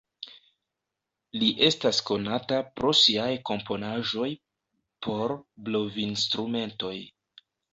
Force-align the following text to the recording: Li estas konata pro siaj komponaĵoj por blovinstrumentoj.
Li 1.41 1.49
estas 1.67 1.99
konata 2.07 2.57
pro 2.79 2.95
siaj 3.01 3.29
komponaĵoj 3.51 4.31
por 5.09 5.37
blovinstrumentoj. 5.69 6.97